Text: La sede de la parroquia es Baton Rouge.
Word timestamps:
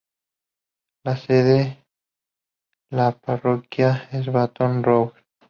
La 1.03 1.15
sede 1.15 1.85
de 2.89 2.97
la 2.97 3.11
parroquia 3.11 4.09
es 4.11 4.25
Baton 4.33 4.81
Rouge. 4.81 5.21